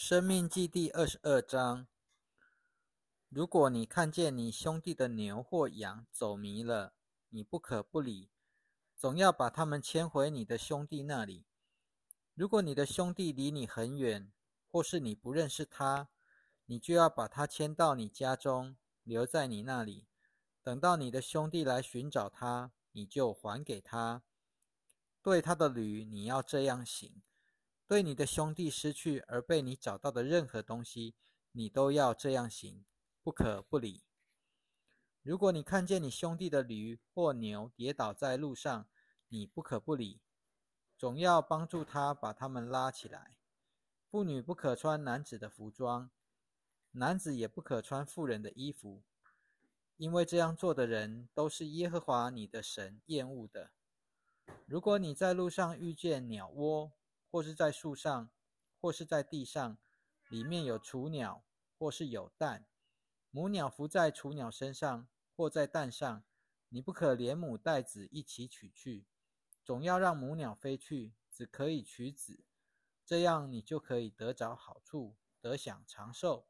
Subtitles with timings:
[0.00, 1.88] 生命记第二十二章：
[3.28, 6.94] 如果你看见你兄弟的牛或羊走迷了，
[7.30, 8.30] 你不可不理，
[8.96, 11.44] 总要把他们牵回你的兄弟那里。
[12.34, 14.30] 如果你的兄弟离你很远，
[14.70, 16.08] 或是你不认识他，
[16.66, 20.06] 你就要把他牵到你家中，留在你那里。
[20.62, 24.22] 等到你的兄弟来寻找他，你就还给他。
[25.20, 27.20] 对他的驴，你要这样行。
[27.88, 31.14] 对你的兄弟失去而被你找到的任何东西，
[31.52, 32.84] 你都要这样行，
[33.22, 34.02] 不可不理。
[35.22, 38.86] 如果你看见你兄弟的驴或牛跌倒在路上，
[39.28, 40.20] 你不可不理，
[40.98, 43.38] 总要帮助他把他们拉起来。
[44.10, 46.10] 妇女不可穿男子的服装，
[46.92, 49.02] 男子也不可穿妇人的衣服，
[49.96, 53.70] 因为这样做的人都是耶和华你的神厌恶的。
[54.66, 56.92] 如果你在路上遇见鸟窝，
[57.30, 58.30] 或是在树上，
[58.80, 59.78] 或是在地上，
[60.28, 61.44] 里面有雏鸟，
[61.78, 62.66] 或是有蛋，
[63.30, 66.24] 母鸟伏在雏鸟身上，或在蛋上，
[66.68, 69.06] 你不可连母带子一起取去，
[69.62, 72.44] 总要让母鸟飞去，只可以取子，
[73.04, 76.46] 这样你就可以得着好处，得享长寿。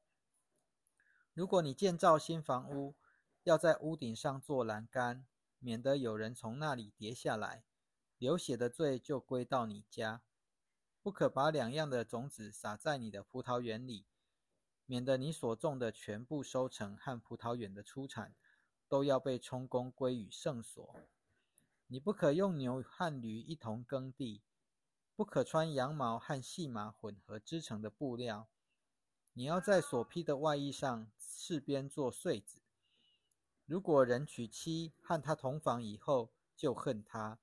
[1.35, 2.97] 如果你建造新房屋，
[3.45, 5.27] 要在屋顶上做栏杆，
[5.59, 7.65] 免得有人从那里跌下来，
[8.19, 10.23] 流血的罪就归到你家。
[11.03, 14.05] 不可把两样的种子撒在你的葡萄园里，
[14.85, 18.35] 免得你所种的全部收成和葡萄园的出产
[18.89, 20.95] 都要被充公归于圣所。
[21.87, 24.43] 你不可用牛和驴一同耕地，
[25.17, 28.49] 不可穿羊毛和细麻混合织成的布料。
[29.33, 32.61] 你要在所披的外衣上饰边做穗子。
[33.65, 37.39] 如果人娶妻和他同房以后就恨他，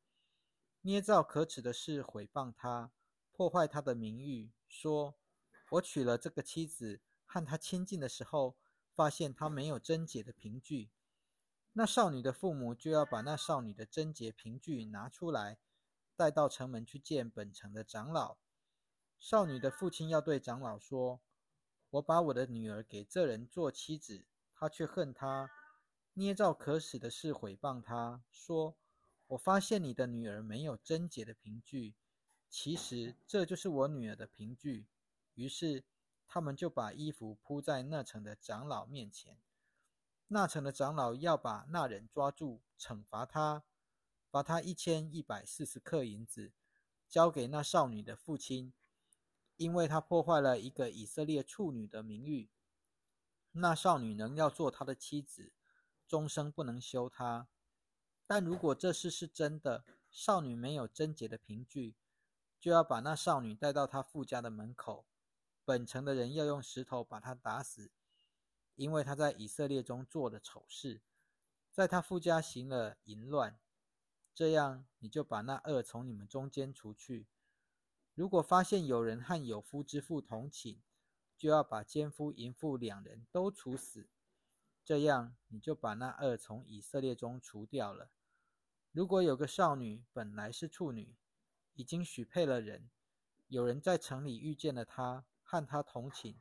[0.81, 2.91] 捏造可耻的事毁谤他。
[3.36, 5.16] 破坏他的名誉，说
[5.72, 8.55] ：“我娶了这个妻子，和她亲近的时候，
[8.94, 10.89] 发现她没有贞洁的凭据。
[11.73, 15.57] 那少女的父母就要把那少女的贞洁凭据拿出来，
[16.16, 18.38] 带到城门去见本城的长老。
[19.19, 21.19] 少女的父亲要对长老说
[21.91, 25.51] ：‘我把我的女儿给这人做妻子，他却恨她，
[26.13, 28.78] 捏造可耻的事毁谤她，说：
[29.28, 31.95] 我发现你的女儿没有贞洁的凭据。’”
[32.57, 34.88] 其实这就是我女儿的凭据。
[35.33, 35.83] 于是
[36.25, 39.38] 他们就把衣服铺在那城的长老面前。
[40.29, 43.65] 那城的长老要把那人抓住，惩罚他，
[44.31, 46.53] 罚他一千一百四十克银子，
[47.09, 48.71] 交给那少女的父亲，
[49.57, 52.49] 因为他破坏了一个以色列处女的名誉。
[53.51, 55.51] 那少女能要做他的妻子，
[56.07, 57.49] 终生不能休他。
[58.25, 61.97] 但如果这事是真的，少女没有贞洁的凭据。
[62.65, 65.05] 就要把那少女带到他父家的门口，
[65.63, 67.91] 本城的人要用石头把他打死，
[68.73, 71.03] 因为他在以色列中做了丑事，
[71.71, 73.59] 在他父家行了淫乱。
[74.33, 77.27] 这样，你就把那恶从你们中间除去。
[78.15, 80.81] 如果发现有人和有夫之妇同寝，
[81.37, 84.09] 就要把奸夫淫妇两人都处死。
[84.83, 88.09] 这样，你就把那恶从以色列中除掉了。
[88.91, 91.15] 如果有个少女本来是处女，
[91.75, 92.90] 已经许配了人，
[93.47, 96.38] 有人在城里遇见了他，和他同寝，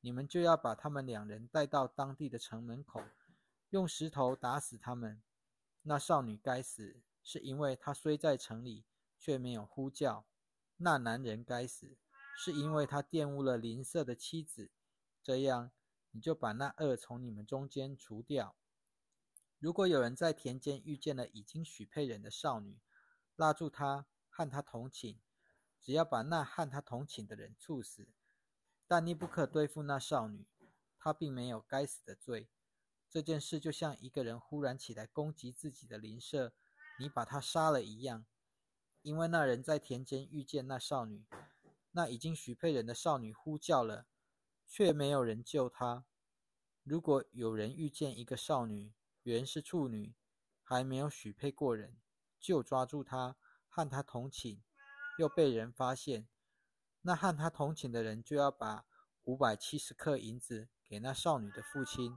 [0.00, 3.02] 你们就要把他们两人带到当地的城门口，
[3.70, 5.22] 用石头打死他们。
[5.82, 8.86] 那少女该死，是因为她虽在城里，
[9.18, 10.24] 却没有呼叫；
[10.78, 11.98] 那男人该死，
[12.38, 14.70] 是因为他玷污了邻舍的妻子。
[15.22, 15.70] 这样，
[16.10, 18.56] 你就把那恶从你们中间除掉。
[19.58, 22.78] 如果有人在田间遇见了已经许配人的少女，
[23.36, 24.06] 拉住她。
[24.36, 25.20] 和他同寝，
[25.80, 28.08] 只要把那和他同寝的人处死，
[28.88, 30.48] 但你不可对付那少女，
[30.98, 32.50] 她并没有该死的罪。
[33.08, 36.52] 这件事就像一个人忽然起来攻击自己的邻舍，
[36.98, 38.26] 你把他杀了一样。
[39.02, 41.24] 因为那人在田间遇见那少女，
[41.92, 44.06] 那已经许配人的少女呼叫了，
[44.66, 46.04] 却没有人救她。
[46.82, 48.92] 如果有人遇见一个少女，
[49.22, 50.16] 原是处女，
[50.64, 52.00] 还没有许配过人，
[52.40, 53.36] 就抓住她。
[53.74, 54.62] 和他同寝，
[55.18, 56.28] 又被人发现，
[57.00, 58.86] 那和他同寝的人就要把
[59.24, 62.16] 五百七十克银子给那少女的父亲。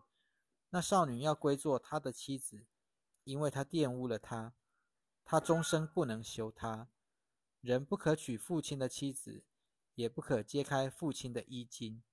[0.70, 2.68] 那少女要归做他的妻子，
[3.24, 4.54] 因为他玷污了他，
[5.26, 6.90] 他终生不能休他。
[7.62, 9.44] 人不可娶父亲的妻子，
[9.96, 12.04] 也不可揭开父亲的衣襟。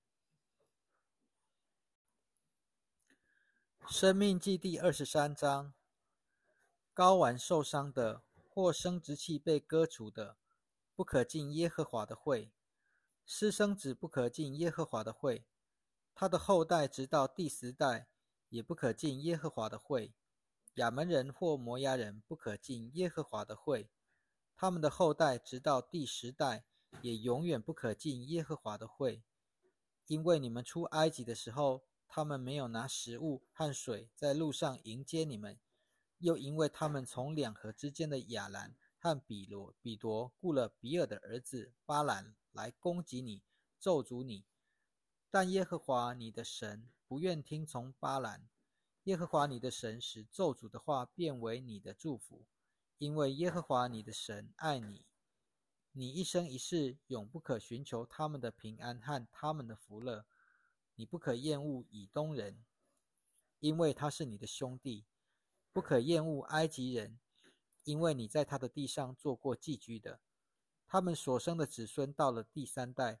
[3.87, 5.75] 生命记第二十三章：
[6.95, 8.23] 睾丸受伤的。
[8.55, 10.37] 或生殖器被割除的，
[10.95, 12.53] 不可进耶和华的会。
[13.25, 15.43] 私生子不可进耶和华的会，
[16.13, 18.07] 他的后代直到第十代
[18.47, 20.13] 也不可进耶和华的会。
[20.75, 23.89] 亚门人或摩押人不可进耶和华的会，
[24.55, 26.63] 他们的后代直到第十代
[27.01, 29.21] 也永远不可进耶和华的会，
[30.07, 35.59] 因为你们出埃及的时候，他们没有拿食物和水在路上迎接你们，
[36.25, 43.43] 又因为他们从两河之间的亚兰和比罗比夺雇了比尔的儿子巴兰来攻击你，
[43.79, 44.43] 咒诅你，
[45.29, 48.49] 但耶和华你的神不愿听从巴兰。
[49.03, 52.47] 耶和华你的神使咒诅的话变为你的祝福，
[52.97, 55.05] 因为耶和华你的神爱你，
[55.91, 60.25] 你一生一世永不可寻求他们的平安和他们的福乐。
[60.95, 62.65] 你不可厌恶以东人，
[63.59, 65.05] 因为他是你的兄弟；
[65.75, 67.19] 不可厌恶埃及人，
[67.83, 70.21] 因为你在他的地上做过寄居的。
[70.87, 73.19] 他们所生的子孙到了第三代，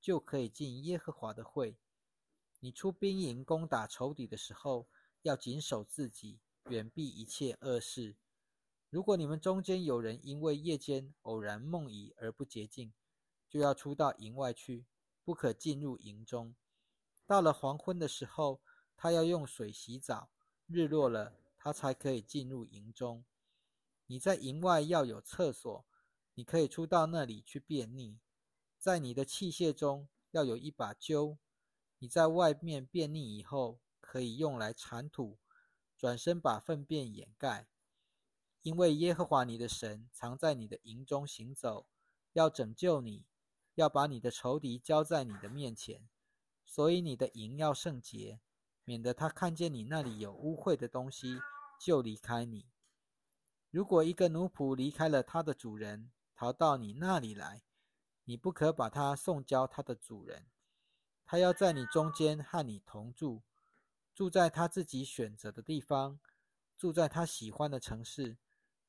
[0.00, 1.76] 就可以进耶和华的会。
[2.60, 4.86] 你出兵营攻打仇敌的时候。
[5.22, 6.38] 要谨守自己，
[6.68, 8.14] 远避一切恶事。
[8.90, 12.92] 如果你们中间有人因为夜间偶然梦遗而不洁净，
[13.48, 14.86] 就要出到营外去，
[15.24, 16.54] 不可进入营中。
[17.26, 18.60] 到了黄昏的时候，
[18.96, 20.28] 他要用水洗澡；
[20.68, 21.34] 日落了，
[21.66, 23.24] 他才可以进入营中。
[24.06, 25.84] 你在营外要有厕所，
[26.34, 28.18] 你可以出到那里去便溺。
[28.78, 31.38] 在你的器械中要有一把揪。
[31.98, 33.80] 你在外面便溺以后。
[34.00, 35.40] 可以用来铲土，
[35.96, 37.66] 转身把粪便掩盖。
[38.62, 41.88] 因为耶和华你的神藏在你的营中行走，
[42.32, 43.24] 要拯救你，
[43.74, 46.08] 要把你的仇敌交在你的面前。
[46.64, 48.38] 所以你的营要圣洁，
[48.84, 51.40] 免得他看见你那里有污秽的东西
[51.78, 52.66] 就离开你。
[53.70, 57.62] 如果一个奴仆离开了他的主人，逃到你那里来，
[58.24, 60.46] 你不可把他送交他的主人，
[61.24, 63.42] 他要在你中间和你同住。
[64.14, 66.18] 住在他自己选择的地方，
[66.78, 68.38] 住在他喜欢的城市，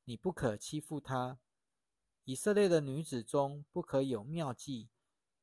[0.06, 1.38] 你不可欺负他。
[2.24, 4.90] 以色列的女子中不可有妙计，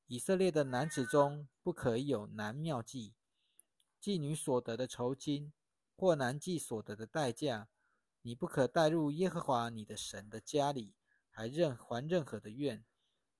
[0.06, 3.14] 以色列的男子中不可有男妙计。
[4.00, 5.52] 妓女所得的酬金，
[5.96, 7.68] 或难计所得的代价，
[8.22, 10.94] 你不可带入耶和华你的神的家里，
[11.30, 12.84] 还任还任何的愿，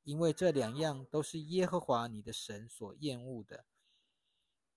[0.03, 3.65] 因为这两样都是耶和华你的神所厌恶的。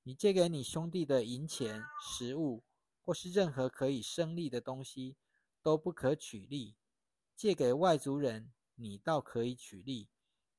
[0.03, 2.63] 你借给你兄弟的银钱、食物，
[3.03, 5.17] 或是任何可以生利的东西，
[5.61, 6.77] 都不可取利。
[7.35, 10.07] 借给外族人，你倒可以取利；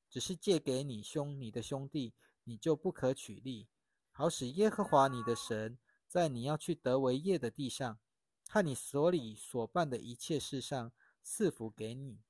[0.09, 2.13] 只是借给你兄、你的兄弟，
[2.43, 3.67] 你就不可取利。
[4.11, 5.79] 好使耶和华你的神
[6.09, 7.99] 在你要去得为业的地上，
[8.47, 10.91] 和你所里所办的一切事上
[11.21, 12.23] 赐福给你。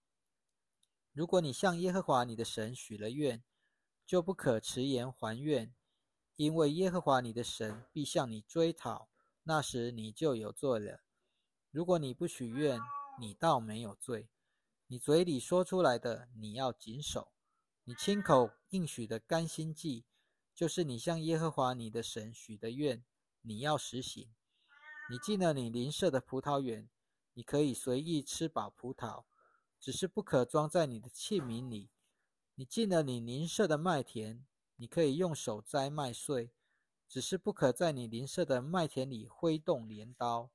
[1.14, 3.42] 如果你向耶和华你的神许了愿，
[4.06, 5.74] 就不可迟延还愿。
[6.36, 9.10] 因为耶和华你的神必向你追讨，
[9.44, 11.02] 那时你就有罪了。
[11.72, 12.80] 如果你不许愿，
[13.18, 14.30] 你倒没有罪。
[14.88, 17.32] 你嘴里说出来的，你要谨守。
[17.86, 20.06] 你亲口应许的甘心祭，
[20.54, 23.04] 就是你向耶和华你的神许的愿，
[23.42, 24.34] 你要实行。
[25.10, 26.90] 你进了你邻舍的葡萄园，
[27.34, 29.26] 你可以随意吃饱葡萄，
[29.80, 31.90] 只是不可装在你的器皿里。
[32.56, 34.46] 你进了你邻舍的麦田。
[34.82, 36.54] 你可以用手摘麦穗，
[37.06, 40.52] 只是不可在你邻舍的麦田里挥动镰刀。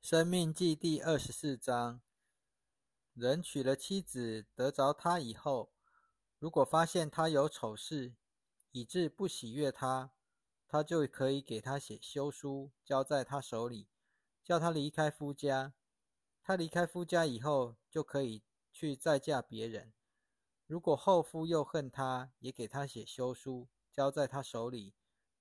[0.00, 2.02] 生命记第二十四章：
[3.14, 5.72] 人娶了妻子得着她以后，
[6.42, 8.16] 如果发现他有丑事，
[8.72, 10.10] 以致不喜悦他，
[10.66, 13.86] 他就可以给他写休书，交在他手里，
[14.42, 15.72] 叫他离开夫家。
[16.42, 18.42] 他离开夫家以后，就可以。
[18.72, 19.92] 去再嫁别人，
[20.66, 24.94] 如果后夫又恨他，也给他写休书，交在他手里，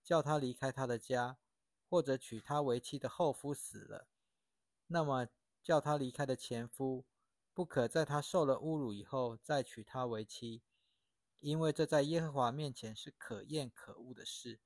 [0.04, 1.38] 叫他离开他的家；
[1.90, 4.08] 或者娶她为妻的后夫死了，
[4.86, 5.28] 那么
[5.64, 7.06] 叫他离开的前夫，
[7.56, 10.62] 不可在他受了侮辱以后再娶她为妻，
[11.42, 14.60] 因为这在耶和华面前是可厌可恶的事。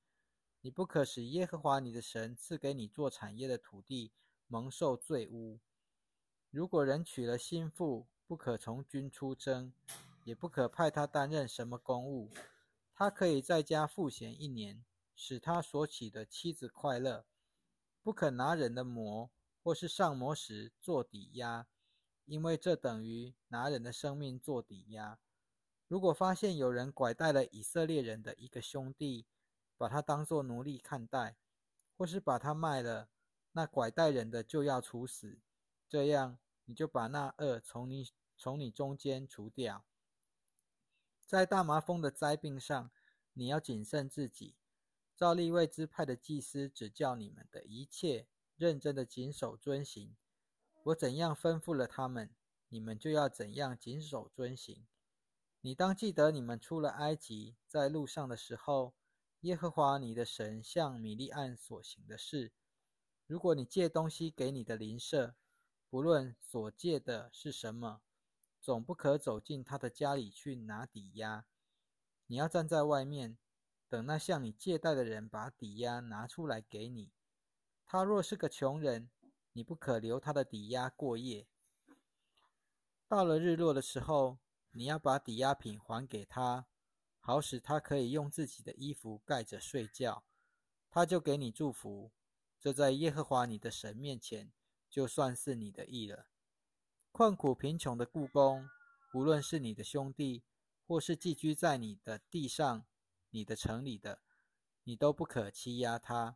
[0.62, 4.12] 你不可使耶和华你的神赐给你做产业的土地
[4.48, 5.60] 蒙受罪污。
[6.52, 9.72] 如果人娶了心腹，不可从军出征，
[10.24, 12.30] 也不可派他担任什么公务。
[12.94, 14.84] 他可以在家赋闲一年，
[15.16, 17.26] 使他所娶的妻子快乐。
[18.02, 19.30] 不可拿人的魔，
[19.64, 21.68] 或是上魔时做抵押，
[22.26, 25.20] 因为这等于拿人的生命做抵押。
[25.88, 29.26] 如果发现有人拐带了以色列人的一个兄弟，
[29.78, 31.38] 把他当作奴隶看待，
[31.98, 33.10] 或是把他卖了，
[33.52, 35.40] 那拐带人的就要处死。
[35.88, 36.38] 这样。
[36.68, 39.86] 你就把那恶从你从你中间除掉。
[41.24, 42.90] 在大麻风的灾病上，
[43.34, 44.56] 你要谨慎自己，
[45.16, 48.26] 照立位支派的祭司指教你们的一切，
[48.58, 50.16] 认真的谨守遵行。
[50.86, 52.32] 我怎样吩咐了他们，
[52.70, 54.88] 你们就要怎样谨守遵行。
[55.66, 58.94] 你当记得，你们出了埃及，在路上的时候，
[59.40, 62.52] 耶和华你的神向米利暗所行的事。
[63.26, 65.34] 如果你借东西给你的邻舍，
[65.90, 68.04] 不论所借的是什么，
[68.62, 71.48] 总不可走进他的家里去拿抵押。
[72.28, 73.36] 你要站在外面，
[73.90, 77.10] 等那向你借贷的人把抵押拿出来给你。
[77.88, 79.10] 他若是个穷人，
[79.54, 81.48] 你不可留他的抵押过夜。
[83.08, 84.38] 到了日落的时候。
[84.78, 86.68] 你要把抵押品还给他，
[87.22, 90.26] 好使他可以用自己的衣服盖着睡觉，
[90.92, 92.12] 他就给你祝福。
[92.60, 94.52] 这在耶和华你的神面前，
[94.90, 96.28] 就算是你的义了。
[97.14, 98.68] 困苦贫穷的故宫，
[99.14, 100.44] 无论是你的兄弟，
[100.86, 102.86] 或是寄居在你的地上、
[103.30, 104.20] 你的城里的，
[104.84, 106.36] 你都不可欺压他。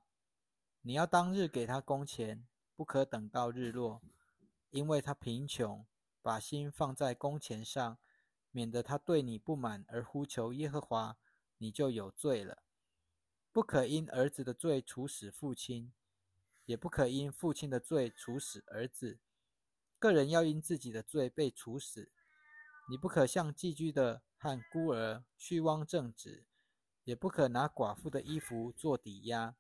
[0.84, 4.02] 你要当日给他工钱，不可等到日落，
[4.70, 5.86] 因为他贫穷，
[6.22, 7.98] 把心放在工钱上。
[8.52, 11.18] 免得他对你不满而呼求耶和华，
[11.58, 12.64] 你就有罪了。
[13.52, 15.92] 不可因儿子的罪处死父亲，
[16.66, 19.20] 也不可因父亲的罪处死儿子。
[19.98, 22.12] 个人要因自己的罪被处死。
[22.90, 26.46] 你不可向寄居的和孤儿虚妄正直，
[27.04, 29.56] 也不可拿寡妇的衣服做抵押。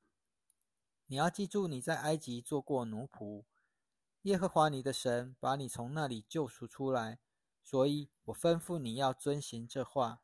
[1.05, 3.43] 你要记住你在埃及做过奴仆，
[4.24, 7.19] 耶和华你的神把你从那里救赎出来。
[7.69, 10.23] 所以我吩咐你要遵行这话。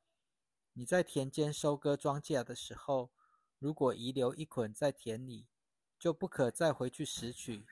[0.74, 3.12] 你在田间收割庄稼的时候，
[3.60, 5.46] 如果遗留一捆在田里，
[6.00, 7.68] 就不可再回去拾取，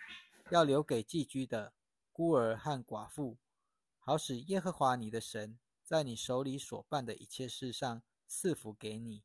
[0.51, 1.74] 要留给寄居的
[2.12, 3.39] 孤儿和寡妇，
[3.98, 9.24] 好使耶和华你的神在你手里所办的一切事上赐福给你。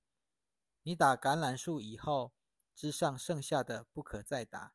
[0.82, 2.32] 你打橄榄树以后，
[2.74, 4.72] 枝上剩下的不可再打，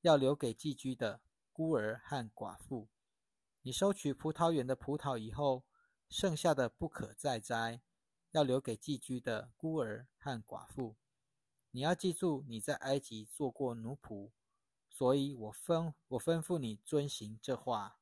[0.00, 1.20] 要留给寄居的
[1.52, 2.88] 孤儿和寡妇。
[3.66, 5.64] 你收取葡萄园的葡萄以后，
[6.08, 7.80] 剩下的不可再摘，
[8.30, 10.94] 要留给寄居的孤儿和寡妇。
[11.72, 14.30] 你要记住你在埃及做过奴仆，
[14.88, 17.98] 所以我吩我吩咐你遵行这话。